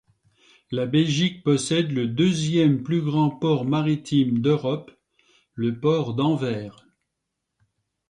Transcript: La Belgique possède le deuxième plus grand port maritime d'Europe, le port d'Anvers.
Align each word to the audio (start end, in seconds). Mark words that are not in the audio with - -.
La 0.71 0.87
Belgique 0.87 1.43
possède 1.43 1.91
le 1.91 2.07
deuxième 2.07 2.81
plus 2.81 3.03
grand 3.03 3.29
port 3.29 3.65
maritime 3.65 4.39
d'Europe, 4.41 4.89
le 5.53 5.79
port 5.79 6.15
d'Anvers. 6.15 6.87